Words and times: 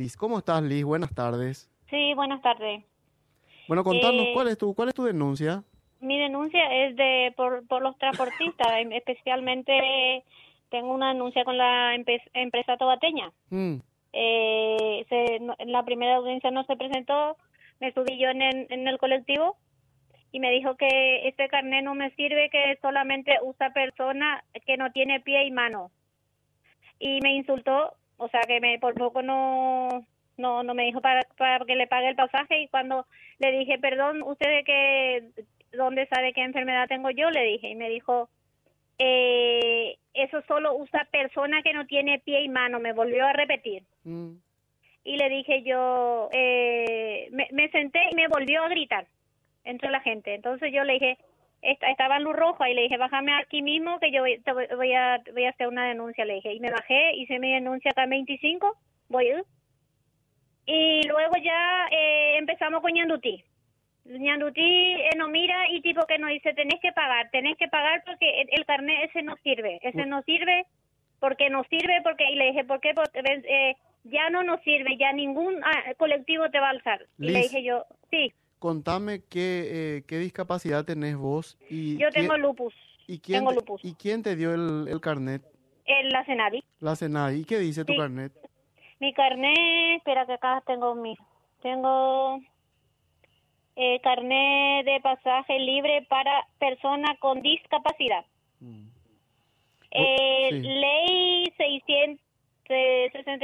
Liz. 0.00 0.16
¿Cómo 0.16 0.38
estás, 0.38 0.62
Liz? 0.62 0.84
Buenas 0.84 1.12
tardes. 1.12 1.68
Sí, 1.90 2.14
buenas 2.14 2.40
tardes. 2.40 2.84
Bueno, 3.66 3.82
contanos, 3.82 4.26
Eh, 4.26 4.30
¿cuál 4.32 4.46
es 4.46 4.56
tu 4.56 4.72
cuál 4.72 4.90
es 4.90 4.94
tu 4.94 5.02
denuncia? 5.02 5.64
Mi 6.00 6.16
denuncia 6.20 6.62
es 6.86 6.94
de 6.94 7.34
por, 7.36 7.66
por 7.66 7.82
los 7.82 7.98
transportistas, 7.98 8.68
especialmente 8.92 10.22
tengo 10.70 10.94
una 10.94 11.08
denuncia 11.12 11.42
con 11.44 11.58
la 11.58 11.96
empresa 11.96 12.76
tobateña. 12.76 13.32
Mm, 13.50 13.78
Eh, 14.12 15.04
se, 15.08 15.40
no- 15.40 15.56
en 15.58 15.72
la 15.72 15.84
primera 15.84 16.14
audiencia 16.14 16.52
no 16.52 16.62
se 16.66 16.76
presentó, 16.76 17.36
me 17.80 17.92
subí 17.92 18.18
yo 18.20 18.28
en, 18.28 18.40
el- 18.42 18.66
en 18.70 18.86
el 18.86 18.98
colectivo 18.98 19.56
y 20.30 20.38
me 20.38 20.52
dijo 20.52 20.76
que 20.76 21.26
este 21.26 21.48
carnet 21.48 21.82
no 21.82 21.96
me 21.96 22.10
sirve, 22.12 22.50
que 22.50 22.78
solamente 22.80 23.32
usa 23.42 23.72
persona 23.72 24.44
que 24.64 24.76
no 24.76 24.92
tiene 24.92 25.18
pie 25.20 25.44
y 25.44 25.50
mano. 25.50 25.90
Y 27.00 27.20
me 27.20 27.34
insultó, 27.34 27.94
o 28.18 28.28
sea 28.28 28.42
que 28.46 28.60
me 28.60 28.78
por 28.78 28.94
poco 28.94 29.22
no 29.22 30.04
no 30.36 30.62
no 30.62 30.74
me 30.74 30.84
dijo 30.84 31.00
para, 31.00 31.22
para 31.36 31.64
que 31.64 31.74
le 31.74 31.86
pague 31.86 32.08
el 32.08 32.16
pasaje 32.16 32.60
y 32.60 32.68
cuando 32.68 33.06
le 33.38 33.52
dije, 33.52 33.78
perdón, 33.78 34.22
¿usted 34.22 34.48
de 34.48 34.64
qué, 34.64 35.24
dónde 35.72 36.06
sabe 36.06 36.32
qué 36.32 36.42
enfermedad 36.42 36.88
tengo 36.88 37.10
yo? 37.10 37.30
Le 37.30 37.44
dije 37.44 37.68
y 37.68 37.74
me 37.74 37.88
dijo, 37.88 38.28
eh, 38.98 39.96
eso 40.14 40.42
solo 40.48 40.76
usa 40.76 41.06
persona 41.10 41.62
que 41.62 41.72
no 41.72 41.86
tiene 41.86 42.18
pie 42.18 42.42
y 42.42 42.48
mano, 42.48 42.80
me 42.80 42.92
volvió 42.92 43.26
a 43.26 43.32
repetir 43.32 43.84
mm. 44.04 44.32
y 45.04 45.16
le 45.16 45.28
dije 45.28 45.62
yo, 45.62 46.28
eh, 46.32 47.28
me, 47.30 47.48
me 47.52 47.70
senté 47.70 48.00
y 48.10 48.14
me 48.16 48.28
volvió 48.28 48.62
a 48.64 48.68
gritar 48.68 49.06
entre 49.64 49.90
la 49.90 50.00
gente. 50.00 50.34
Entonces 50.34 50.72
yo 50.72 50.82
le 50.84 50.94
dije, 50.94 51.18
estaba 51.62 52.16
en 52.16 52.24
luz 52.24 52.36
roja 52.36 52.68
y 52.70 52.74
le 52.74 52.82
dije, 52.82 52.96
bájame 52.96 53.34
aquí 53.34 53.62
mismo 53.62 53.98
que 53.98 54.12
yo 54.12 54.22
voy, 54.22 54.38
te 54.40 54.52
voy, 54.52 54.92
a, 54.92 55.20
voy 55.32 55.44
a 55.44 55.50
hacer 55.50 55.68
una 55.68 55.86
denuncia, 55.88 56.24
le 56.24 56.34
dije. 56.34 56.52
Y 56.52 56.60
me 56.60 56.70
bajé, 56.70 57.16
hice 57.16 57.38
mi 57.38 57.52
denuncia 57.52 57.90
acá 57.90 58.04
en 58.04 58.10
25, 58.10 58.76
voy 59.08 59.28
ir. 59.28 59.44
Y 60.66 61.02
luego 61.08 61.34
ya 61.42 61.88
eh, 61.90 62.36
empezamos 62.38 62.82
con 62.82 62.92
Ñandutí. 62.92 63.42
Ñandutí 64.04 64.94
eh, 64.94 65.16
nos 65.16 65.30
mira 65.30 65.68
y 65.70 65.80
tipo 65.80 66.06
que 66.06 66.18
nos 66.18 66.30
dice, 66.30 66.54
tenés 66.54 66.80
que 66.80 66.92
pagar, 66.92 67.30
tenés 67.30 67.56
que 67.56 67.68
pagar 67.68 68.02
porque 68.06 68.42
el, 68.42 68.48
el 68.52 68.64
carnet 68.64 69.10
ese 69.10 69.22
no 69.22 69.36
sirve, 69.42 69.80
ese 69.82 70.06
no 70.06 70.22
sirve 70.22 70.66
porque 71.20 71.50
no 71.50 71.64
sirve, 71.64 72.00
porque 72.02 72.30
y 72.30 72.36
le 72.36 72.46
dije, 72.46 72.64
¿por 72.64 72.80
qué? 72.80 72.92
Porque 72.94 73.20
eh, 73.24 73.76
ya 74.04 74.30
no 74.30 74.42
nos 74.42 74.60
sirve, 74.62 74.96
ya 74.96 75.12
ningún 75.12 75.62
ah, 75.64 75.94
colectivo 75.96 76.48
te 76.50 76.60
va 76.60 76.68
a 76.68 76.70
alzar. 76.70 77.06
Y 77.18 77.30
le 77.30 77.40
dije 77.40 77.62
yo, 77.62 77.84
sí, 78.10 78.32
Contame 78.58 79.20
qué, 79.28 79.96
eh, 79.98 80.02
qué 80.06 80.18
discapacidad 80.18 80.84
tenés 80.84 81.16
vos 81.16 81.56
y 81.70 81.96
yo 81.96 82.08
quién- 82.10 82.24
tengo 82.26 82.36
lupus, 82.38 82.74
y 83.06 83.18
quién 83.20 83.38
tengo 83.40 83.50
te- 83.50 83.56
lupus. 83.56 83.84
y 83.84 83.94
quién 83.94 84.22
te 84.22 84.34
dio 84.36 84.52
el, 84.54 84.88
el 84.88 85.00
carnet, 85.00 85.42
en 85.86 86.08
la 86.10 86.24
Senadi. 86.24 86.62
la. 86.96 87.40
¿Y 87.40 87.44
qué 87.44 87.58
dice 87.58 87.84
tu 87.84 87.96
carnet? 87.96 88.32
Mi 89.00 89.12
carnet, 89.14 89.96
espera 89.98 90.26
que 90.26 90.32
acá 90.32 90.62
tengo 90.66 90.94
mi, 90.96 91.16
tengo 91.62 92.40
eh, 93.76 94.00
carnet 94.02 94.84
de 94.84 95.00
pasaje 95.00 95.58
libre 95.60 96.04
para 96.08 96.32
persona 96.58 97.16
con 97.20 97.40
discapacidad. 97.42 98.24
Mm. 98.58 98.88
Eh, 99.92 100.48
sí. 100.50 100.60
Ley 100.60 101.44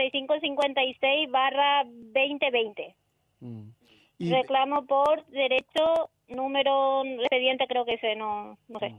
665-56 0.04 1.30
barra 1.30 1.84
2020. 1.84 2.94
Mm. 3.40 3.68
Y, 4.24 4.30
Reclamo 4.30 4.86
por 4.86 5.24
derecho 5.26 6.10
número 6.28 7.04
expediente, 7.04 7.66
creo 7.66 7.84
que 7.84 7.94
ese, 7.94 8.16
no, 8.16 8.56
no 8.68 8.78
sé. 8.78 8.94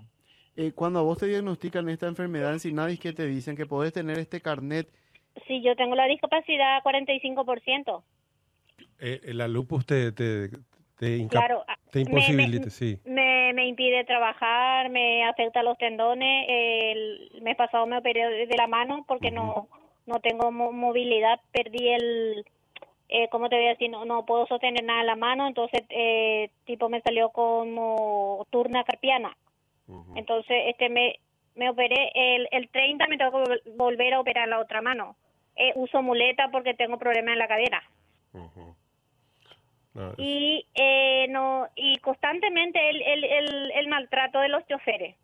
eh, 0.58 0.72
cuando 0.74 1.00
a 1.00 1.04
vos 1.04 1.18
te 1.18 1.26
diagnostican 1.26 1.90
esta 1.90 2.08
enfermedad 2.08 2.54
en 2.54 2.60
Sinadis, 2.60 3.00
¿qué 3.00 3.14
te 3.14 3.26
dicen? 3.26 3.56
Que 3.58 3.66
podés 3.66 3.92
tener 3.94 4.20
este 4.20 4.42
carnet. 4.42 4.88
Si 5.48 5.62
yo 5.62 5.76
tengo 5.76 5.96
la 5.96 6.06
discapacidad 6.06 6.82
45%. 6.84 8.04
Eh, 9.00 9.22
la 9.34 9.48
lupus 9.48 9.86
te, 9.86 10.12
te, 10.12 10.50
Claro, 11.30 11.64
ah, 11.68 11.76
te 11.92 12.00
me- 12.00 12.04
imposibilita, 12.06 12.66
me- 12.66 12.72
sí. 12.72 12.98
Me, 13.06 13.52
me 13.54 13.68
impide 13.68 14.06
trabajar, 14.06 14.90
me 14.90 15.24
afecta 15.26 15.62
los 15.64 15.78
tendones. 15.78 16.46
El 16.48 17.32
mes 17.42 17.56
pasado 17.58 17.86
me 17.86 17.98
operé 17.98 18.28
de 18.30 18.48
de 18.48 18.56
la 18.58 18.68
mano 18.68 19.04
porque 19.08 19.32
no 19.32 19.68
no 20.06 20.20
tengo 20.20 20.52
mo- 20.52 20.72
movilidad, 20.72 21.42
perdí 21.52 21.90
el, 21.90 22.46
eh, 23.10 23.28
¿cómo 23.30 23.50
te 23.50 23.56
voy 23.56 23.66
a 23.66 23.70
decir? 23.70 23.90
No, 23.90 24.06
no 24.06 24.26
puedo 24.26 24.46
sostener 24.48 24.84
nada 24.84 25.02
en 25.02 25.08
la 25.08 25.16
mano, 25.16 25.48
entonces 25.48 25.82
eh, 25.90 26.50
tipo 26.66 26.90
me 26.90 27.02
salió 27.02 27.30
como 27.30 28.46
turna 28.50 28.84
carpiana. 28.84 29.36
Entonces 30.16 30.64
este 30.68 30.90
me, 30.90 31.20
me 31.56 31.70
operé, 31.70 32.12
el, 32.16 32.48
el 32.52 32.70
30 32.70 33.06
me 33.08 33.18
tengo 33.18 33.32
que 33.44 33.52
vol- 33.52 33.62
volver 33.76 34.14
a 34.16 34.20
operar 34.20 34.48
la 34.48 34.60
otra 34.60 34.82
mano. 34.82 35.16
Eh, 35.56 35.72
uso 35.76 36.02
muleta 36.02 36.50
porque 36.52 36.74
tengo 36.74 36.98
problemas 36.98 37.34
en 37.34 37.40
la 37.40 37.48
cadera. 37.48 37.84
Ujú. 38.34 38.76
No, 39.94 40.10
es- 40.10 40.16
y 40.18 40.66
eh, 40.76 41.28
no 41.30 41.68
y 41.76 41.98
constantemente 42.00 42.90
el, 42.90 43.02
el, 43.02 43.24
el, 43.24 43.72
el 43.72 43.88
maltrato 43.88 44.40
de 44.40 44.50
los 44.50 44.66
choferes 44.68 45.16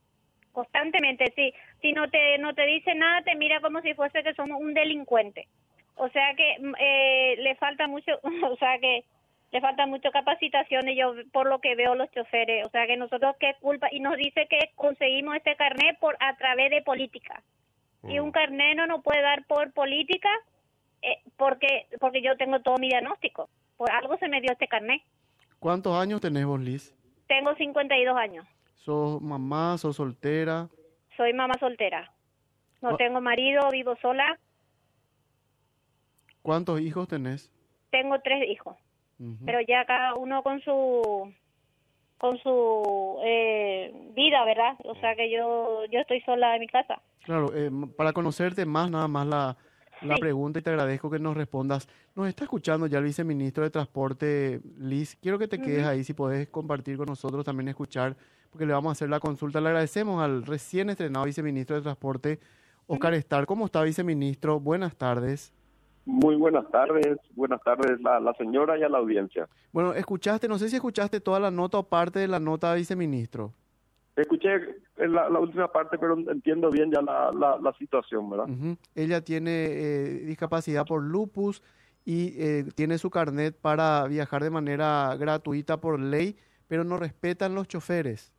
constantemente 0.54 1.32
si 1.36 1.54
si 1.82 1.94
no 1.94 2.10
te 2.10 2.38
no 2.38 2.54
te 2.54 2.66
dice 2.66 2.94
nada 2.96 3.22
te 3.22 3.36
mira 3.36 3.60
como 3.62 3.82
si 3.82 3.94
fuese 3.94 4.22
que 4.24 4.34
somos 4.34 4.60
un 4.62 4.74
delincuente 4.74 5.48
o 6.02 6.10
sea 6.10 6.34
que 6.36 6.58
mm, 6.60 6.74
eh, 6.80 7.36
le 7.38 7.56
falta 7.56 7.88
mucho 7.88 8.20
o 8.50 8.56
sea 8.58 8.80
que 8.80 9.06
le 9.52 9.62
falta 9.62 9.86
mucho 9.86 10.12
capacitación 10.12 10.90
y 10.90 10.96
yo 10.96 11.14
por 11.32 11.48
lo 11.48 11.60
que 11.60 11.76
veo 11.76 11.94
los 11.94 12.10
choferes. 12.12 12.66
O 12.66 12.70
sea 12.70 12.88
que 12.88 12.98
nosotros 12.98 13.36
qué 13.40 13.56
culpa 13.60 13.88
y 13.92 14.00
nos 14.00 14.16
dice 14.18 14.48
que 14.50 14.72
conseguimos 14.76 15.36
este 15.36 15.56
carnet 15.58 16.00
por 16.00 16.16
a 16.20 16.36
través 16.38 16.72
de 16.72 16.82
política. 16.82 17.44
Y 18.04 18.18
un 18.18 18.32
carnet 18.32 18.76
no 18.76 18.88
nos 18.88 19.04
puede 19.04 19.22
dar 19.22 19.46
por 19.46 19.72
política 19.74 20.30
eh, 21.04 21.20
porque 21.38 21.88
porque 22.00 22.22
yo 22.24 22.36
tengo 22.38 22.62
todo 22.62 22.78
mi 22.80 22.88
diagnóstico. 22.88 23.50
Por 23.78 23.92
algo 23.92 24.18
se 24.18 24.28
me 24.28 24.42
dio 24.42 24.52
este 24.54 24.68
carnet. 24.68 25.04
¿Cuántos 25.60 25.94
años 26.02 26.22
tenés 26.22 26.46
vos, 26.46 26.60
Liz? 26.60 26.96
tengo 27.28 27.54
52 27.56 28.18
años. 28.18 28.46
¿Sos 28.76 29.22
mamá, 29.22 29.78
sos 29.78 29.96
soltera? 29.98 30.68
soy 31.16 31.34
mamá 31.34 31.54
soltera. 31.60 32.12
No 32.82 32.98
tengo 32.98 33.22
marido 33.22 33.70
vivo 33.70 33.96
sola 34.02 34.40
¿Cuántos 36.42 36.80
hijos 36.82 37.08
tenés? 37.08 37.52
tengo 37.92 38.20
tres 38.22 38.50
hijos 38.50 38.76
pero 39.46 39.60
ya 39.68 39.86
cada 39.86 40.16
uno 40.16 40.42
con 40.42 40.60
su 40.62 41.32
con 42.18 42.38
su 42.40 43.20
eh, 43.24 43.94
vida 44.16 44.44
verdad 44.46 44.76
o 44.84 44.96
sea 44.96 45.16
que 45.16 45.30
yo 45.30 45.86
yo 45.92 46.00
estoy 46.00 46.22
sola 46.22 46.56
en 46.56 46.62
mi 46.62 46.68
casa 46.68 47.02
Claro, 47.24 47.52
eh, 47.54 47.70
para 47.96 48.14
conocerte 48.14 48.66
más, 48.66 48.90
nada 48.90 49.08
más 49.08 49.28
la, 49.28 49.56
la 50.02 50.16
Sí. 50.16 50.22
pregunta 50.22 50.58
y 50.58 50.64
te 50.64 50.72
agradezco 50.72 51.12
que 51.12 51.20
nos 51.20 51.38
respondas. 51.38 51.88
Nos 52.16 52.28
está 52.28 52.46
escuchando 52.46 52.88
ya 52.88 52.98
el 52.98 53.04
viceministro 53.04 53.64
de 53.64 53.70
Transporte, 53.70 54.60
Liz. 54.80 55.16
Quiero 55.22 55.38
que 55.38 55.48
te 55.48 55.62
quedes 55.62 55.86
ahí, 55.86 56.04
si 56.04 56.16
podés 56.16 56.48
compartir 56.48 56.98
con 56.98 57.06
nosotros, 57.06 57.46
también 57.46 57.68
escuchar, 57.68 58.16
porque 58.50 58.66
le 58.66 58.74
vamos 58.74 58.90
a 58.90 58.94
hacer 58.94 59.08
la 59.08 59.20
consulta. 59.20 59.62
Le 59.62 59.68
agradecemos 59.68 60.20
al 60.24 60.44
recién 60.48 60.90
estrenado 60.90 61.26
viceministro 61.26 61.76
de 61.76 61.84
Transporte, 61.84 62.40
Oscar 62.88 63.14
Estar. 63.14 63.46
¿Cómo 63.46 63.66
está, 63.68 63.84
viceministro? 63.84 64.60
Buenas 64.60 64.96
tardes. 64.96 65.54
Muy 66.06 66.36
buenas 66.36 66.70
tardes, 66.72 67.18
buenas 67.36 67.62
tardes 67.64 68.04
a 68.06 68.20
la 68.20 68.34
señora 68.34 68.78
y 68.78 68.84
a 68.84 68.90
la 68.90 68.98
audiencia. 68.98 69.48
Bueno, 69.72 69.94
escuchaste, 69.94 70.48
no 70.48 70.58
sé 70.58 70.70
si 70.70 70.76
escuchaste 70.76 71.22
toda 71.22 71.40
la 71.40 71.52
nota 71.52 71.78
o 71.78 71.84
parte 71.84 72.20
de 72.20 72.28
la 72.28 72.40
nota, 72.40 72.74
viceministro. 72.74 73.54
Escuché 74.16 74.50
en 74.98 75.14
la, 75.14 75.30
la 75.30 75.40
última 75.40 75.72
parte, 75.72 75.98
pero 75.98 76.18
entiendo 76.18 76.70
bien 76.70 76.92
ya 76.92 77.02
la, 77.02 77.32
la, 77.32 77.58
la 77.58 77.74
situación, 77.74 78.30
¿verdad? 78.30 78.48
Ella 78.96 79.22
tiene 79.22 79.52
eh, 79.52 80.24
discapacidad 80.26 80.86
por 80.86 81.04
lupus 81.04 81.64
y 82.04 82.34
eh, 82.38 82.66
tiene 82.76 82.98
su 82.98 83.10
carnet 83.10 83.56
para 83.56 84.06
viajar 84.08 84.44
de 84.44 84.50
manera 84.50 85.16
gratuita 85.18 85.80
por 85.80 86.00
ley, 86.00 86.36
pero 86.68 86.84
no 86.84 86.98
respetan 86.98 87.56
los 87.56 87.68
choferes. 87.68 88.34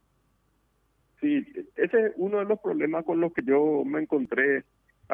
Sí, 1.21 1.47
ese 1.77 2.07
es 2.07 2.13
uno 2.17 2.39
de 2.39 2.45
los 2.45 2.59
problemas 2.61 3.05
con 3.05 3.21
los 3.21 3.33
que 3.33 3.43
yo 3.45 3.85
me 3.85 4.01
encontré 4.01 4.65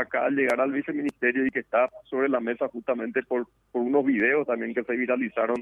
acá 0.00 0.26
al 0.26 0.36
llegar 0.36 0.60
al 0.60 0.72
viceministerio 0.72 1.46
y 1.46 1.50
que 1.50 1.60
está 1.60 1.88
sobre 2.04 2.28
la 2.28 2.40
mesa 2.40 2.68
justamente 2.68 3.22
por, 3.22 3.46
por 3.72 3.82
unos 3.82 4.04
videos 4.04 4.46
también 4.46 4.74
que 4.74 4.84
se 4.84 4.96
viralizaron 4.96 5.56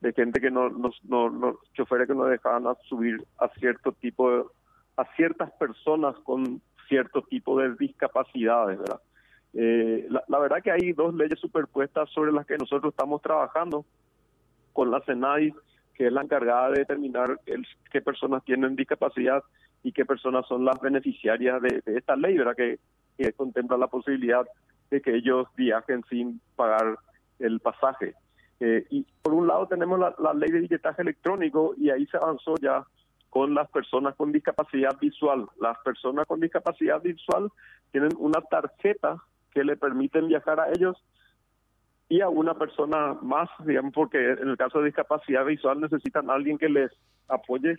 de 0.00 0.12
gente 0.12 0.40
que 0.40 0.50
no, 0.50 0.70
no, 0.70 0.90
no, 1.30 1.58
choferes 1.74 2.08
que 2.08 2.14
no 2.14 2.24
dejaban 2.24 2.64
subir 2.88 3.22
a 3.38 3.48
cierto 3.58 3.92
tipo 3.92 4.30
de, 4.30 4.44
a 4.96 5.04
ciertas 5.16 5.50
personas 5.52 6.16
con 6.24 6.60
cierto 6.88 7.22
tipo 7.22 7.58
de 7.60 7.74
discapacidades, 7.76 8.78
¿verdad? 8.78 9.00
Eh, 9.52 10.06
la, 10.08 10.22
la 10.28 10.38
verdad 10.38 10.62
que 10.62 10.70
hay 10.70 10.92
dos 10.92 11.14
leyes 11.14 11.38
superpuestas 11.38 12.08
sobre 12.10 12.32
las 12.32 12.46
que 12.46 12.56
nosotros 12.56 12.92
estamos 12.92 13.20
trabajando 13.20 13.84
con 14.72 14.90
la 14.90 15.00
CENAI, 15.02 15.52
que 15.94 16.06
es 16.06 16.12
la 16.12 16.22
encargada 16.22 16.70
de 16.70 16.78
determinar 16.80 17.38
el- 17.46 17.66
qué 17.92 18.00
personas 18.00 18.44
tienen 18.44 18.76
discapacidad 18.76 19.42
y 19.82 19.92
qué 19.92 20.04
personas 20.04 20.46
son 20.46 20.64
las 20.64 20.80
beneficiarias 20.80 21.60
de, 21.62 21.82
de 21.84 21.98
esta 21.98 22.16
ley, 22.16 22.38
¿verdad? 22.38 22.56
Que, 22.56 22.78
que 23.24 23.32
contempla 23.32 23.76
la 23.76 23.88
posibilidad 23.88 24.46
de 24.90 25.00
que 25.00 25.14
ellos 25.14 25.46
viajen 25.56 26.02
sin 26.08 26.40
pagar 26.56 26.98
el 27.38 27.60
pasaje. 27.60 28.14
Eh, 28.60 28.86
y 28.90 29.06
por 29.22 29.34
un 29.34 29.46
lado 29.46 29.66
tenemos 29.66 29.98
la, 29.98 30.34
ley 30.34 30.50
de 30.50 30.60
billetaje 30.60 31.02
electrónico 31.02 31.74
y 31.76 31.90
ahí 31.90 32.06
se 32.06 32.16
avanzó 32.16 32.54
ya 32.60 32.84
con 33.28 33.54
las 33.54 33.70
personas 33.70 34.14
con 34.16 34.32
discapacidad 34.32 34.98
visual. 34.98 35.46
Las 35.60 35.78
personas 35.78 36.26
con 36.26 36.40
discapacidad 36.40 37.00
visual 37.00 37.50
tienen 37.92 38.10
una 38.18 38.40
tarjeta 38.40 39.22
que 39.52 39.64
le 39.64 39.76
permiten 39.76 40.28
viajar 40.28 40.60
a 40.60 40.70
ellos 40.70 40.96
y 42.08 42.22
a 42.22 42.28
una 42.28 42.54
persona 42.54 43.16
más, 43.22 43.48
digamos, 43.64 43.92
porque 43.94 44.18
en 44.18 44.48
el 44.48 44.56
caso 44.56 44.80
de 44.80 44.86
discapacidad 44.86 45.44
visual 45.44 45.80
necesitan 45.80 46.28
a 46.28 46.34
alguien 46.34 46.58
que 46.58 46.68
les 46.68 46.90
apoye 47.28 47.76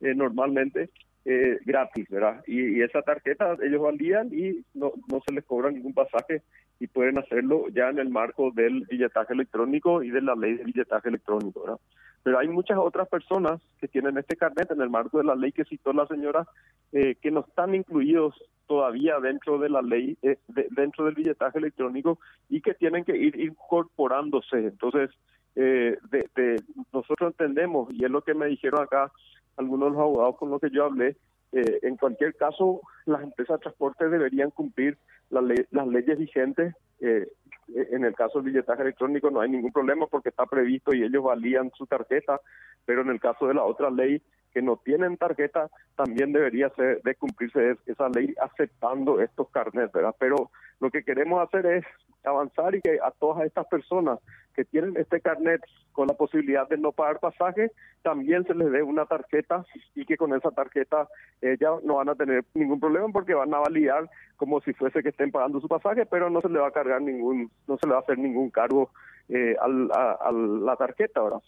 eh, 0.00 0.14
normalmente 0.14 0.90
eh, 1.24 1.58
gratis, 1.64 2.08
¿verdad? 2.08 2.42
Y, 2.46 2.78
y, 2.78 2.82
esa 2.82 3.02
tarjeta 3.02 3.56
ellos 3.62 3.80
valían 3.80 4.28
y 4.32 4.64
no, 4.74 4.92
no 5.10 5.20
se 5.26 5.32
les 5.32 5.44
cobra 5.44 5.70
ningún 5.70 5.94
pasaje 5.94 6.42
y 6.80 6.88
pueden 6.88 7.18
hacerlo 7.18 7.68
ya 7.68 7.90
en 7.90 7.98
el 7.98 8.08
marco 8.08 8.50
del 8.50 8.84
billetaje 8.90 9.32
electrónico 9.32 10.02
y 10.02 10.10
de 10.10 10.20
la 10.20 10.34
ley 10.34 10.54
de 10.54 10.64
billetaje 10.64 11.08
electrónico, 11.08 11.62
¿verdad? 11.62 11.78
Pero 12.24 12.38
hay 12.38 12.48
muchas 12.48 12.78
otras 12.78 13.08
personas 13.08 13.60
que 13.80 13.88
tienen 13.88 14.18
este 14.18 14.36
carnet 14.36 14.70
en 14.70 14.80
el 14.80 14.90
marco 14.90 15.18
de 15.18 15.24
la 15.24 15.34
ley 15.34 15.52
que 15.52 15.64
citó 15.64 15.92
la 15.92 16.06
señora 16.06 16.46
eh, 16.92 17.16
que 17.20 17.30
no 17.30 17.40
están 17.40 17.74
incluidos 17.74 18.34
todavía 18.66 19.18
dentro 19.20 19.58
de 19.58 19.68
la 19.68 19.82
ley, 19.82 20.16
eh, 20.22 20.38
de, 20.48 20.68
dentro 20.70 21.04
del 21.04 21.14
billetaje 21.14 21.58
electrónico 21.58 22.18
y 22.48 22.60
que 22.60 22.74
tienen 22.74 23.04
que 23.04 23.16
ir 23.16 23.38
incorporándose. 23.40 24.58
Entonces, 24.58 25.10
eh, 25.56 25.98
de, 26.10 26.62
nosotros 26.92 27.32
entendemos, 27.32 27.92
y 27.92 28.04
es 28.04 28.10
lo 28.10 28.22
que 28.22 28.34
me 28.34 28.46
dijeron 28.46 28.82
acá 28.82 29.12
algunos 29.56 29.88
de 29.88 29.92
los 29.92 30.00
abogados 30.00 30.36
con 30.36 30.50
los 30.50 30.60
que 30.60 30.70
yo 30.70 30.84
hablé, 30.84 31.16
eh, 31.52 31.80
en 31.82 31.96
cualquier 31.96 32.34
caso, 32.34 32.80
las 33.04 33.22
empresas 33.22 33.58
de 33.58 33.62
transporte 33.64 34.08
deberían 34.08 34.50
cumplir 34.50 34.98
la 35.30 35.42
ley, 35.42 35.64
las 35.70 35.86
leyes 35.86 36.18
vigentes. 36.18 36.74
Eh, 37.00 37.28
en 37.74 38.04
el 38.04 38.14
caso 38.14 38.40
del 38.40 38.52
billetaje 38.52 38.82
electrónico 38.82 39.30
no 39.30 39.40
hay 39.40 39.48
ningún 39.48 39.72
problema 39.72 40.06
porque 40.06 40.28
está 40.28 40.44
previsto 40.46 40.94
y 40.94 41.02
ellos 41.02 41.22
valían 41.22 41.70
su 41.74 41.86
tarjeta, 41.86 42.40
pero 42.84 43.02
en 43.02 43.10
el 43.10 43.20
caso 43.20 43.46
de 43.46 43.54
la 43.54 43.64
otra 43.64 43.90
ley 43.90 44.20
que 44.52 44.62
no 44.62 44.76
tienen 44.76 45.16
tarjeta, 45.16 45.70
también 45.96 46.32
debería 46.32 46.70
ser 46.70 47.02
de 47.02 47.14
cumplirse 47.14 47.76
esa 47.86 48.08
ley 48.08 48.34
aceptando 48.40 49.20
estos 49.20 49.48
carnets, 49.50 49.92
¿verdad? 49.92 50.14
Pero 50.18 50.50
lo 50.80 50.90
que 50.90 51.04
queremos 51.04 51.42
hacer 51.42 51.66
es 51.66 51.84
avanzar 52.24 52.74
y 52.74 52.80
que 52.80 52.98
a 53.02 53.10
todas 53.10 53.44
estas 53.44 53.66
personas 53.66 54.18
que 54.54 54.64
tienen 54.64 54.96
este 54.96 55.20
carnet 55.20 55.60
con 55.92 56.06
la 56.06 56.14
posibilidad 56.14 56.68
de 56.68 56.78
no 56.78 56.92
pagar 56.92 57.18
pasaje, 57.18 57.72
también 58.02 58.44
se 58.44 58.54
les 58.54 58.70
dé 58.70 58.82
una 58.82 59.06
tarjeta 59.06 59.64
y 59.94 60.04
que 60.04 60.16
con 60.16 60.34
esa 60.34 60.50
tarjeta 60.50 61.08
eh, 61.40 61.56
ya 61.60 61.70
no 61.84 61.96
van 61.96 62.08
a 62.08 62.14
tener 62.14 62.44
ningún 62.54 62.80
problema 62.80 63.08
porque 63.12 63.34
van 63.34 63.52
a 63.54 63.58
validar 63.58 64.08
como 64.36 64.60
si 64.60 64.72
fuese 64.72 65.02
que 65.02 65.10
estén 65.10 65.30
pagando 65.30 65.60
su 65.60 65.68
pasaje, 65.68 66.06
pero 66.06 66.30
no 66.30 66.40
se 66.40 66.48
le 66.48 66.58
va 66.58 66.68
a 66.68 66.72
cargar 66.72 67.00
ningún, 67.02 67.50
no 67.66 67.76
se 67.78 67.86
le 67.86 67.92
va 67.92 68.00
a 68.00 68.02
hacer 68.02 68.18
ningún 68.18 68.50
cargo 68.50 68.90
eh, 69.28 69.56
al, 69.60 69.90
a, 69.92 70.12
a 70.12 70.32
la 70.32 70.76
tarjeta, 70.76 71.22
¿verdad? 71.22 71.42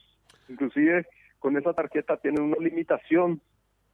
Inclusive 0.49 1.07
con 1.45 1.59
esa 1.59 1.75
tarjeta 1.75 2.17
tienen 2.17 2.43
una 2.43 2.57
limitación 2.57 3.39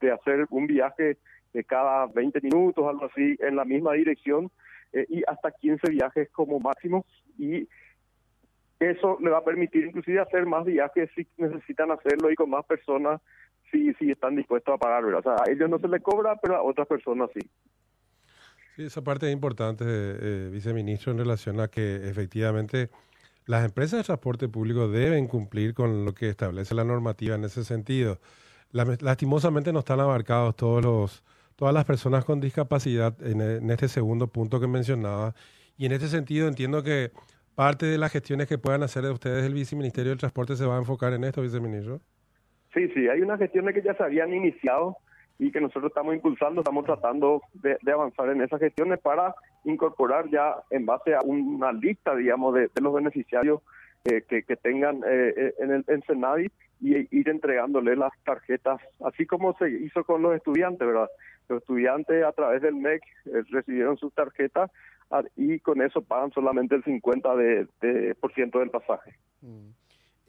de 0.00 0.12
hacer 0.12 0.46
un 0.50 0.68
viaje 0.68 1.16
de 1.52 1.64
cada 1.64 2.06
20 2.06 2.40
minutos, 2.42 2.86
algo 2.86 3.06
así, 3.06 3.36
en 3.40 3.56
la 3.56 3.64
misma 3.64 3.94
dirección 3.94 4.52
eh, 4.92 5.04
y 5.08 5.24
hasta 5.26 5.50
15 5.50 5.90
viajes 5.90 6.30
como 6.30 6.60
máximo 6.60 7.04
y 7.36 7.66
eso 8.78 9.18
le 9.20 9.30
va 9.30 9.38
a 9.38 9.44
permitir 9.44 9.84
inclusive 9.84 10.20
hacer 10.20 10.46
más 10.46 10.64
viajes 10.64 11.10
si 11.16 11.26
necesitan 11.38 11.90
hacerlo 11.90 12.30
y 12.30 12.36
con 12.36 12.50
más 12.50 12.64
personas 12.66 13.20
si, 13.72 13.92
si 13.94 14.12
están 14.12 14.36
dispuestos 14.36 14.72
a 14.72 14.78
pagar. 14.78 15.04
O 15.06 15.20
sea, 15.20 15.32
a 15.32 15.50
ellos 15.50 15.68
no 15.68 15.80
se 15.80 15.88
les 15.88 16.04
cobra, 16.04 16.36
pero 16.36 16.54
a 16.54 16.62
otras 16.62 16.86
personas 16.86 17.30
sí. 17.34 17.40
Sí, 18.76 18.84
esa 18.84 19.02
parte 19.02 19.26
es 19.26 19.32
importante, 19.32 19.84
eh, 19.88 20.50
viceministro, 20.52 21.10
en 21.10 21.18
relación 21.18 21.58
a 21.58 21.66
que 21.66 22.08
efectivamente 22.08 22.90
las 23.46 23.64
empresas 23.64 24.00
de 24.00 24.04
transporte 24.04 24.48
público 24.48 24.88
deben 24.88 25.26
cumplir 25.26 25.74
con 25.74 26.04
lo 26.04 26.14
que 26.14 26.28
establece 26.28 26.74
la 26.74 26.84
normativa 26.84 27.34
en 27.34 27.44
ese 27.44 27.64
sentido. 27.64 28.18
Lastimosamente 28.72 29.72
no 29.72 29.80
están 29.80 30.00
abarcados 30.00 30.54
todos 30.56 30.84
los, 30.84 31.24
todas 31.56 31.74
las 31.74 31.84
personas 31.84 32.24
con 32.24 32.40
discapacidad 32.40 33.14
en, 33.22 33.40
en 33.40 33.70
este 33.70 33.88
segundo 33.88 34.28
punto 34.28 34.60
que 34.60 34.68
mencionaba. 34.68 35.34
Y 35.76 35.86
en 35.86 35.92
este 35.92 36.08
sentido 36.08 36.46
entiendo 36.46 36.82
que 36.82 37.10
parte 37.54 37.86
de 37.86 37.98
las 37.98 38.12
gestiones 38.12 38.46
que 38.46 38.58
puedan 38.58 38.82
hacer 38.82 39.02
de 39.02 39.10
ustedes 39.10 39.44
el 39.44 39.54
Viceministerio 39.54 40.10
del 40.10 40.18
Transporte 40.18 40.56
se 40.56 40.64
va 40.64 40.76
a 40.76 40.78
enfocar 40.78 41.12
en 41.12 41.24
esto, 41.24 41.42
viceministro. 41.42 42.00
Sí, 42.72 42.88
sí, 42.94 43.08
hay 43.08 43.20
unas 43.20 43.38
gestiones 43.38 43.74
que 43.74 43.82
ya 43.82 43.94
se 43.94 44.02
habían 44.02 44.32
iniciado 44.32 44.96
y 45.40 45.50
que 45.50 45.60
nosotros 45.60 45.90
estamos 45.90 46.14
impulsando, 46.14 46.60
estamos 46.60 46.84
tratando 46.84 47.42
de, 47.54 47.78
de 47.80 47.92
avanzar 47.92 48.28
en 48.28 48.42
esas 48.42 48.60
gestiones 48.60 49.00
para 49.00 49.34
incorporar 49.64 50.28
ya 50.28 50.54
en 50.68 50.84
base 50.84 51.14
a 51.14 51.22
una 51.22 51.72
lista, 51.72 52.14
digamos, 52.14 52.54
de, 52.54 52.68
los 52.80 52.94
beneficiarios 52.94 53.62
eh, 54.04 54.22
que, 54.28 54.56
tengan 54.56 55.00
eh, 55.06 55.54
en 55.58 55.72
el 55.72 55.84
en 55.88 56.02
Senadi 56.02 56.48
y 56.82 57.18
ir 57.18 57.28
entregándole 57.30 57.96
las 57.96 58.12
tarjetas, 58.22 58.82
así 59.02 59.24
como 59.24 59.56
se 59.56 59.70
hizo 59.70 60.04
con 60.04 60.20
los 60.20 60.36
estudiantes, 60.36 60.86
¿verdad? 60.86 61.08
Los 61.48 61.62
estudiantes 61.62 62.22
a 62.22 62.32
través 62.32 62.60
del 62.60 62.74
MEC 62.74 63.02
eh, 63.24 63.42
recibieron 63.50 63.96
sus 63.96 64.12
tarjetas 64.12 64.70
y 65.36 65.58
con 65.60 65.82
eso 65.82 66.02
pagan 66.02 66.30
solamente 66.32 66.76
el 66.76 66.84
50% 66.84 67.36
de, 67.36 67.66
de, 67.80 68.14
por 68.14 68.32
ciento 68.34 68.60
del 68.60 68.70
pasaje. 68.70 69.16
Mm. 69.40 69.70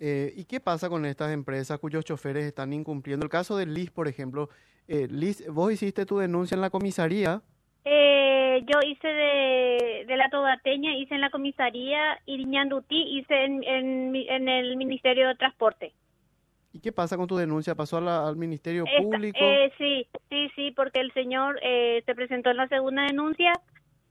Eh, 0.04 0.34
¿Y 0.36 0.46
qué 0.46 0.60
pasa 0.60 0.90
con 0.90 1.06
estas 1.06 1.32
empresas 1.32 1.78
cuyos 1.78 2.04
choferes 2.04 2.44
están 2.46 2.74
incumpliendo? 2.74 3.24
El 3.24 3.30
caso 3.30 3.56
de 3.56 3.68
Liz, 3.68 3.92
por 3.92 4.08
ejemplo. 4.08 4.50
Eh, 4.88 5.08
Liz, 5.12 5.48
vos 5.48 5.72
hiciste 5.72 6.08
tu 6.08 6.18
denuncia 6.18 6.56
en 6.56 6.62
la 6.62 6.72
comisaría. 6.72 7.44
Eh, 7.86 8.64
yo 8.66 8.80
hice 8.84 9.08
de, 9.08 10.06
de 10.08 10.18
la 10.18 10.28
Tobateña, 10.32 10.98
hice 10.98 11.14
en 11.14 11.22
la 11.22 11.30
comisaría 11.30 12.20
y 12.26 12.44
Ñandutí 12.46 13.20
hice 13.20 13.46
en, 13.46 13.64
en, 13.64 14.16
en, 14.16 14.50
el 14.50 14.76
Ministerio 14.76 15.28
de 15.28 15.36
Transporte. 15.36 15.94
¿Y 16.74 16.80
qué 16.80 16.92
pasa 16.92 17.16
con 17.16 17.28
tu 17.28 17.38
denuncia? 17.38 17.76
¿Pasó 17.76 17.98
a 17.98 18.02
la, 18.02 18.28
al 18.28 18.38
Ministerio 18.38 18.86
Esta, 18.88 19.04
Público? 19.04 19.38
Eh, 19.40 19.72
sí, 19.78 20.08
sí, 20.30 20.50
sí, 20.56 20.72
porque 20.72 21.00
el 21.00 21.14
señor 21.14 21.60
eh, 21.62 22.02
se 22.08 22.16
presentó 22.16 22.50
en 22.50 22.58
la 22.58 22.68
segunda 22.70 23.04
denuncia 23.04 23.54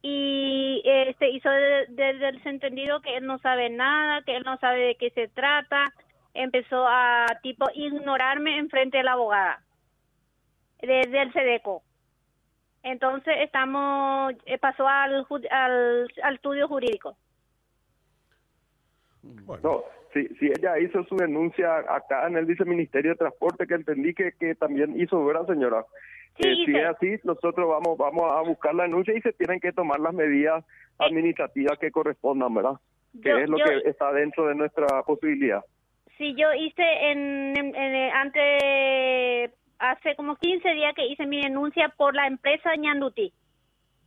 y 0.02 0.82
se 1.18 1.28
hizo 1.28 1.50
desde 1.50 1.92
de, 1.92 2.12
de 2.14 2.28
el 2.28 2.46
entendido 2.46 3.00
que 3.00 3.16
él 3.16 3.26
no 3.26 3.38
sabe 3.38 3.68
nada, 3.68 4.22
que 4.22 4.36
él 4.36 4.44
no 4.44 4.56
sabe 4.58 4.80
de 4.80 4.94
qué 4.94 5.10
se 5.10 5.28
trata. 5.28 5.92
Empezó 6.32 6.86
a 6.86 7.26
tipo 7.42 7.66
ignorarme 7.74 8.56
en 8.58 8.70
frente 8.70 8.98
de 8.98 9.04
la 9.04 9.12
abogada 9.12 9.62
desde 10.80 11.22
el 11.22 11.32
SEDECO. 11.32 11.82
Entonces 12.82 13.34
estamos 13.40 14.32
eh, 14.46 14.56
pasó 14.58 14.88
al, 14.88 15.26
al, 15.50 16.08
al 16.22 16.34
estudio 16.34 16.66
jurídico. 16.66 17.16
Bueno. 19.22 19.60
No, 19.62 19.99
si, 20.12 20.26
si 20.36 20.46
ella 20.46 20.78
hizo 20.78 21.04
su 21.04 21.16
denuncia 21.16 21.78
acá 21.88 22.26
en 22.26 22.36
el 22.36 22.46
viceministerio 22.46 23.12
de 23.12 23.18
transporte, 23.18 23.66
que 23.66 23.74
entendí 23.74 24.14
que, 24.14 24.32
que 24.38 24.54
también 24.54 25.00
hizo, 25.00 25.24
¿verdad, 25.24 25.46
señora? 25.46 25.84
Sí, 26.38 26.48
eh, 26.48 26.56
si 26.64 26.76
es 26.76 26.86
así, 26.86 27.16
nosotros 27.24 27.68
vamos 27.68 27.98
vamos 27.98 28.24
a 28.30 28.40
buscar 28.42 28.74
la 28.74 28.84
denuncia 28.84 29.14
y 29.16 29.20
se 29.20 29.32
tienen 29.32 29.60
que 29.60 29.72
tomar 29.72 30.00
las 30.00 30.14
medidas 30.14 30.64
administrativas 30.98 31.78
que 31.78 31.90
correspondan, 31.90 32.54
¿verdad? 32.54 32.74
Que 33.22 33.30
yo, 33.30 33.38
es 33.38 33.48
lo 33.48 33.58
yo, 33.58 33.64
que 33.64 33.88
está 33.88 34.12
dentro 34.12 34.46
de 34.46 34.54
nuestra 34.54 35.02
posibilidad. 35.02 35.62
Sí, 36.16 36.34
yo 36.36 36.52
hice 36.52 36.82
en, 36.82 37.56
en, 37.56 37.74
en, 37.74 38.12
antes, 38.12 39.52
hace 39.78 40.14
como 40.16 40.36
15 40.36 40.68
días 40.74 40.94
que 40.94 41.06
hice 41.06 41.26
mi 41.26 41.40
denuncia 41.40 41.92
por 41.96 42.14
la 42.14 42.26
empresa 42.26 42.74
Ñanduti. 42.76 43.32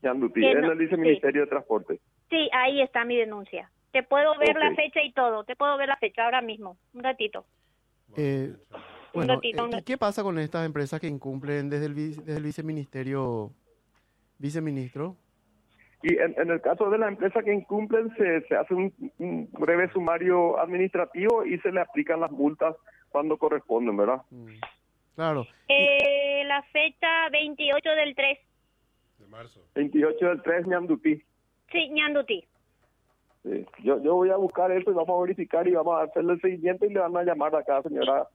Ñanduti, 0.01 0.45
en 0.45 0.62
no, 0.62 0.72
el 0.72 0.77
viceministerio 0.77 1.41
sí. 1.41 1.45
de 1.45 1.50
transporte. 1.50 2.00
Sí, 2.29 2.50
ahí 2.53 2.81
está 2.81 3.03
mi 3.05 3.17
denuncia. 3.17 3.69
Te 3.93 4.01
puedo 4.01 4.35
ver 4.39 4.57
okay. 4.57 4.69
la 4.69 4.75
fecha 4.75 5.03
y 5.03 5.13
todo, 5.13 5.43
te 5.43 5.55
puedo 5.55 5.77
ver 5.77 5.88
la 5.88 5.97
fecha 5.97 6.25
ahora 6.25 6.41
mismo, 6.41 6.77
un 6.95 7.03
ratito. 7.03 7.45
Eh, 8.17 8.51
bueno, 9.13 9.39
eh, 9.43 9.83
¿qué 9.85 10.00
pasa 10.00 10.23
con 10.23 10.39
estas 10.39 10.65
empresas 10.65 11.00
que 11.00 11.07
incumplen 11.07 11.69
desde 11.69 11.85
el, 11.85 11.95
desde 11.95 12.38
el 12.38 12.43
viceministerio, 12.43 13.51
viceministro? 14.39 15.15
Y 16.01 16.15
en, 16.17 16.33
en, 16.39 16.50
el 16.50 16.59
caso 16.59 16.89
de 16.89 16.97
la 16.97 17.07
empresa 17.07 17.43
que 17.43 17.53
incumplen, 17.53 18.12
se, 18.17 18.41
se 18.47 18.55
hace 18.55 18.73
un, 18.73 18.91
un, 19.19 19.47
breve 19.51 19.89
sumario 19.93 20.59
administrativo 20.59 21.45
y 21.45 21.59
se 21.59 21.71
le 21.71 21.79
aplican 21.79 22.19
las 22.19 22.31
multas 22.31 22.75
cuando 23.09 23.38
corresponden, 23.38 23.95
¿verdad? 23.95 24.23
Mm, 24.31 24.55
claro. 25.15 25.45
Eh, 25.69 26.43
la 26.45 26.63
fecha 26.63 27.29
28 27.31 27.89
del 27.91 28.15
3. 28.15 28.39
De 29.19 29.27
marzo. 29.27 29.63
28 29.75 30.25
del 30.25 30.41
3, 30.41 30.67
Ñandutí. 30.67 31.23
Sí, 31.71 31.89
Ñandutí. 31.89 32.43
Sí. 33.43 33.65
Yo, 33.83 34.01
yo 34.01 34.15
voy 34.15 34.29
a 34.29 34.38
buscar 34.38 34.71
eso 34.71 34.89
y 34.91 34.93
vamos 34.93 35.17
a 35.17 35.21
verificar 35.21 35.67
y 35.67 35.71
vamos 35.73 36.00
a 36.00 36.03
hacerle 36.03 36.33
el 36.33 36.41
seguimiento 36.41 36.85
y 36.85 36.93
le 36.93 37.00
van 37.00 37.15
a 37.17 37.23
llamar 37.23 37.55
acá, 37.55 37.81
señora, 37.81 38.27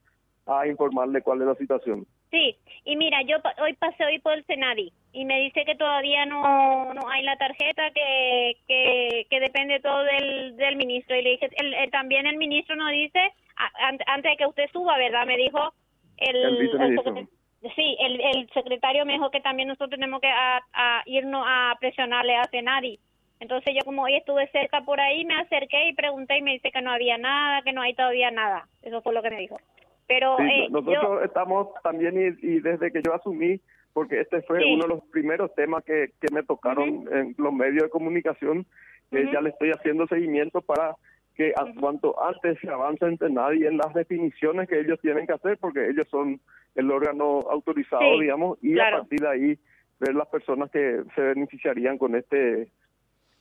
a 0.46 0.66
informarle 0.66 1.22
cuál 1.22 1.40
es 1.40 1.48
la 1.48 1.54
situación. 1.54 2.06
Sí, 2.30 2.56
y 2.84 2.96
mira, 2.96 3.22
yo 3.22 3.36
hoy 3.62 3.72
pasé 3.74 4.04
hoy 4.04 4.18
por 4.18 4.34
el 4.34 4.44
Senadi 4.44 4.92
y 5.12 5.24
me 5.24 5.40
dice 5.40 5.64
que 5.64 5.74
todavía 5.76 6.26
no, 6.26 6.92
no 6.92 7.08
hay 7.08 7.22
la 7.22 7.36
tarjeta, 7.36 7.90
que, 7.90 8.56
que, 8.66 9.26
que 9.30 9.40
depende 9.40 9.80
todo 9.80 10.04
del, 10.04 10.56
del 10.56 10.76
ministro. 10.76 11.16
Y 11.16 11.22
le 11.22 11.30
dije, 11.30 11.48
el, 11.56 11.72
el, 11.72 11.90
también 11.90 12.26
el 12.26 12.36
ministro 12.36 12.76
nos 12.76 12.90
dice, 12.90 13.18
a, 13.56 14.12
antes 14.12 14.30
de 14.30 14.36
que 14.36 14.46
usted 14.46 14.68
suba, 14.72 14.98
¿verdad? 14.98 15.26
Me 15.26 15.38
dijo 15.38 15.72
el, 16.18 16.36
el, 16.36 16.80
el 16.80 17.28
Sí, 17.74 17.96
el, 17.98 18.20
el 18.20 18.48
secretario 18.50 19.04
me 19.04 19.14
dijo 19.14 19.30
que 19.30 19.40
también 19.40 19.68
nosotros 19.68 19.90
tenemos 19.90 20.20
que 20.20 20.28
a, 20.28 20.60
a 20.72 21.02
irnos 21.06 21.44
a 21.44 21.74
presionarle 21.80 22.36
a 22.36 22.44
Senadi. 22.44 23.00
Entonces 23.40 23.74
yo 23.74 23.84
como 23.84 24.02
hoy 24.02 24.16
estuve 24.16 24.48
cerca 24.48 24.80
por 24.82 25.00
ahí, 25.00 25.24
me 25.24 25.36
acerqué 25.36 25.88
y 25.88 25.94
pregunté 25.94 26.38
y 26.38 26.42
me 26.42 26.52
dice 26.52 26.70
que 26.72 26.82
no 26.82 26.90
había 26.90 27.18
nada, 27.18 27.62
que 27.62 27.72
no 27.72 27.82
hay 27.82 27.94
todavía 27.94 28.30
nada. 28.30 28.66
Eso 28.82 29.00
fue 29.02 29.12
lo 29.14 29.22
que 29.22 29.30
me 29.30 29.40
dijo. 29.40 29.58
Pero 30.06 30.36
sí, 30.38 30.44
eh, 30.44 30.66
nosotros 30.70 31.02
yo... 31.02 31.22
estamos 31.22 31.68
también 31.82 32.14
y, 32.16 32.46
y, 32.46 32.60
desde 32.60 32.90
que 32.90 33.02
yo 33.02 33.14
asumí, 33.14 33.60
porque 33.92 34.20
este 34.20 34.42
fue 34.42 34.60
sí. 34.60 34.74
uno 34.74 34.84
de 34.84 34.88
los 34.88 35.04
primeros 35.10 35.54
temas 35.54 35.84
que, 35.84 36.10
que 36.20 36.32
me 36.34 36.42
tocaron 36.42 36.88
uh 36.88 37.04
-huh. 37.04 37.20
en 37.20 37.34
los 37.36 37.52
medios 37.52 37.84
de 37.84 37.90
comunicación, 37.90 38.64
que 39.10 39.18
uh 39.18 39.22
-huh. 39.22 39.32
ya 39.32 39.40
le 39.40 39.50
estoy 39.50 39.70
haciendo 39.70 40.06
seguimiento 40.06 40.60
para 40.62 40.96
que 41.36 41.52
a 41.54 41.66
cuanto 41.78 42.20
antes 42.20 42.58
se 42.58 42.68
avance 42.68 43.04
entre 43.06 43.30
nadie 43.30 43.68
en 43.68 43.76
las 43.76 43.94
definiciones 43.94 44.68
que 44.68 44.80
ellos 44.80 44.98
tienen 45.00 45.24
que 45.26 45.34
hacer, 45.34 45.56
porque 45.58 45.88
ellos 45.88 46.08
son 46.10 46.40
el 46.74 46.90
órgano 46.90 47.42
autorizado, 47.48 48.02
Sí, 48.02 48.20
digamos, 48.22 48.58
y 48.60 48.74
claro. 48.74 48.96
a 48.96 49.00
partir 49.00 49.20
de 49.20 49.28
ahí 49.28 49.58
ver 50.00 50.14
las 50.14 50.26
personas 50.28 50.70
que 50.70 51.02
se 51.14 51.20
beneficiarían 51.20 51.96
con 51.96 52.16
este, 52.16 52.68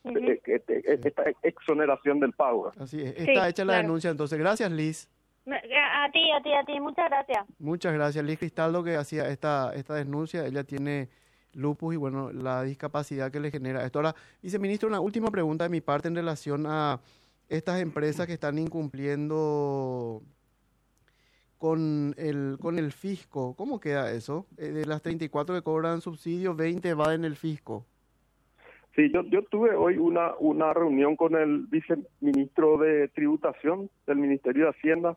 Ujú. 0.10 0.20
eh, 0.20 0.42
este- 0.46 1.08
esta 1.08 1.24
exoneración 1.44 2.20
del 2.20 2.34
pago. 2.34 2.72
Así 2.80 3.02
es. 3.02 3.16
Sí, 3.16 3.32
Está 3.32 3.50
hecha 3.50 3.64
la 3.66 3.74
claro. 3.74 3.82
denuncia, 3.84 4.10
entonces. 4.10 4.38
Gracias, 4.40 4.72
Liz. 4.72 5.10
A 5.50 6.04
a 6.06 6.12
ti, 6.12 6.30
a 6.32 6.42
ti, 6.44 6.54
a 6.54 6.64
ti, 6.66 6.80
muchas 6.80 7.10
gracias. 7.10 7.46
Muchas 7.60 7.94
gracias. 7.94 8.24
Liz 8.26 8.38
Cristaldo, 8.40 8.84
que 8.84 8.96
hacía 8.98 9.30
esta, 9.30 9.74
esta 9.76 9.94
denuncia. 9.96 10.46
Ella 10.46 10.64
tiene 10.66 11.08
lupus 11.54 11.94
y, 11.94 11.98
bueno, 11.98 12.32
la 12.34 12.64
discapacidad 12.64 13.32
que 13.32 13.40
le 13.40 13.50
genera 13.50 13.86
esto. 13.86 14.00
Ahora, 14.00 14.14
viceministro, 14.42 14.90
una 14.90 15.00
última 15.00 15.32
pregunta 15.32 15.64
de 15.64 15.70
mi 15.70 15.80
parte 15.82 16.08
en 16.10 16.16
relación 16.16 16.66
a 16.68 17.00
estas 17.48 17.80
empresas 17.82 18.28
que 18.28 18.34
están 18.34 18.58
incumpliendo 18.60 20.22
con 21.58 22.14
el, 22.18 22.58
con 22.62 22.78
el 22.78 22.92
fisco. 22.92 23.56
¿Cómo 23.56 23.80
queda 23.80 24.12
eso? 24.12 24.46
Eh, 24.58 24.68
de 24.70 24.86
las 24.86 25.02
34 25.02 25.56
que 25.56 25.62
cobran 25.62 26.02
subsidio, 26.02 26.54
20 26.56 26.94
va 26.94 27.14
en 27.14 27.26
el 27.26 27.36
fisco. 27.36 27.86
Sí, 28.98 29.12
yo, 29.14 29.22
yo 29.26 29.44
tuve 29.44 29.76
hoy 29.76 29.98
una, 30.00 30.34
una 30.40 30.74
reunión 30.74 31.16
con 31.16 31.36
el 31.36 31.68
viceministro 31.68 32.80
de 32.80 33.08
Tributación 33.10 33.92
del 34.08 34.18
Ministerio 34.18 34.64
de 34.64 34.70
Hacienda, 34.72 35.16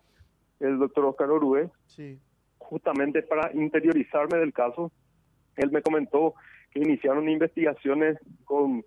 el 0.61 0.79
doctor 0.79 1.07
Oscar 1.07 1.31
Orué, 1.31 1.71
Sí. 1.87 2.19
justamente 2.59 3.23
para 3.23 3.51
interiorizarme 3.55 4.37
del 4.37 4.53
caso. 4.53 4.93
Él 5.57 5.71
me 5.73 5.81
comentó 5.81 6.35
que 6.73 6.81
iniciaron 6.81 7.27
investigaciones 7.31 8.19
con 8.45 8.85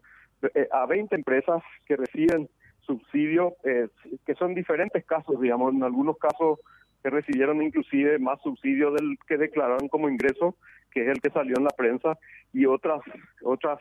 eh, 0.53 0.67
a 0.71 0.85
20 0.85 1.15
empresas 1.15 1.63
que 1.87 1.95
reciben 1.95 2.47
subsidio, 2.81 3.55
eh, 3.63 3.87
que 4.27 4.35
son 4.35 4.53
diferentes 4.53 5.03
casos, 5.05 5.41
digamos, 5.41 5.73
en 5.73 5.81
algunos 5.81 6.19
casos 6.19 6.59
que 7.01 7.09
recibieron 7.09 7.63
inclusive 7.63 8.19
más 8.19 8.39
subsidio 8.43 8.91
del 8.91 9.17
que 9.27 9.37
declararon 9.37 9.87
como 9.89 10.07
ingreso, 10.07 10.55
que 10.91 11.01
es 11.01 11.07
el 11.07 11.19
que 11.19 11.31
salió 11.31 11.55
en 11.57 11.63
la 11.63 11.71
prensa, 11.71 12.15
y 12.53 12.67
otras 12.67 13.01
otras 13.43 13.79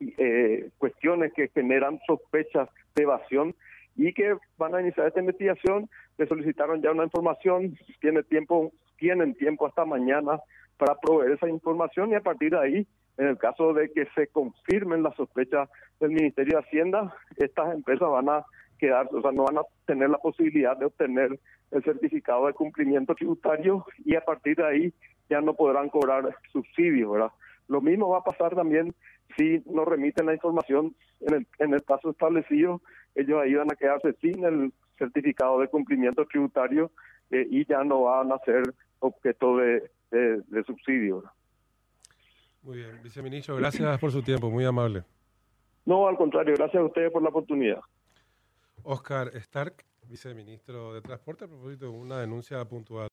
eh, 0.00 0.70
cuestiones 0.78 1.32
que 1.32 1.48
generan 1.48 2.00
sospechas 2.06 2.68
de 2.94 3.02
evasión 3.02 3.54
y 3.96 4.12
que 4.12 4.36
van 4.56 4.74
a 4.74 4.80
iniciar 4.80 5.06
esta 5.06 5.20
investigación. 5.20 5.88
Le 6.18 6.26
solicitaron 6.26 6.82
ya 6.82 6.90
una 6.90 7.04
información, 7.04 7.76
tiene 8.00 8.22
tiempo, 8.22 8.72
tienen 8.98 9.34
tiempo 9.34 9.66
hasta 9.66 9.84
mañana 9.84 10.40
para 10.76 10.94
proveer 10.94 11.32
esa 11.32 11.48
información 11.48 12.12
y 12.12 12.14
a 12.14 12.20
partir 12.20 12.52
de 12.52 12.58
ahí, 12.58 12.86
en 13.18 13.26
el 13.26 13.38
caso 13.38 13.74
de 13.74 13.92
que 13.92 14.06
se 14.14 14.28
confirmen 14.28 15.02
las 15.02 15.14
sospechas 15.16 15.68
del 16.00 16.10
Ministerio 16.12 16.56
de 16.56 16.64
Hacienda, 16.64 17.14
estas 17.36 17.74
empresas 17.74 18.08
van 18.08 18.30
a 18.30 18.44
quedar, 18.78 19.08
o 19.12 19.20
sea, 19.20 19.32
no 19.32 19.44
van 19.44 19.58
a 19.58 19.62
tener 19.86 20.08
la 20.08 20.16
posibilidad 20.16 20.76
de 20.76 20.86
obtener 20.86 21.38
el 21.70 21.84
certificado 21.84 22.46
de 22.46 22.54
cumplimiento 22.54 23.14
tributario 23.14 23.84
y 24.04 24.16
a 24.16 24.24
partir 24.24 24.56
de 24.56 24.66
ahí 24.66 24.94
ya 25.28 25.40
no 25.42 25.54
podrán 25.54 25.90
cobrar 25.90 26.34
subsidios, 26.50 27.12
¿verdad? 27.12 27.30
Lo 27.68 27.80
mismo 27.80 28.08
va 28.08 28.18
a 28.18 28.24
pasar 28.24 28.54
también 28.54 28.94
si 29.36 29.62
no 29.66 29.84
remiten 29.84 30.26
la 30.26 30.34
información 30.34 30.94
en 31.20 31.34
el, 31.34 31.46
en 31.58 31.74
el 31.74 31.82
caso 31.84 32.10
establecido, 32.10 32.80
ellos 33.14 33.40
ahí 33.42 33.54
van 33.54 33.70
a 33.72 33.76
quedarse 33.76 34.12
sin 34.20 34.44
el 34.44 34.72
certificado 34.98 35.60
de 35.60 35.68
cumplimiento 35.68 36.26
tributario 36.26 36.90
eh, 37.30 37.46
y 37.50 37.66
ya 37.66 37.82
no 37.84 38.02
van 38.02 38.32
a 38.32 38.38
ser 38.40 38.62
objeto 39.00 39.56
de, 39.56 39.90
de, 40.10 40.42
de 40.46 40.64
subsidio. 40.64 41.24
Muy 42.62 42.78
bien, 42.78 43.00
viceministro, 43.02 43.56
gracias 43.56 43.98
por 43.98 44.12
su 44.12 44.22
tiempo, 44.22 44.50
muy 44.50 44.64
amable. 44.64 45.02
No, 45.86 46.06
al 46.06 46.16
contrario, 46.16 46.54
gracias 46.56 46.82
a 46.82 46.84
ustedes 46.84 47.10
por 47.10 47.22
la 47.22 47.30
oportunidad. 47.30 47.80
Oscar 48.82 49.28
Stark, 49.36 49.84
viceministro 50.06 50.92
de 50.92 51.00
Transporte, 51.00 51.44
a 51.44 51.48
propósito 51.48 51.86
de 51.86 51.92
una 51.92 52.20
denuncia 52.20 52.62
puntual. 52.66 53.08